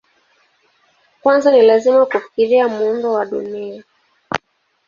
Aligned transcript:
Kwanza 1.21 1.51
ni 1.51 1.61
lazima 1.61 2.05
kufikiria 2.05 2.67
muundo 2.67 3.13
wa 3.13 3.25
Dunia. 3.25 3.83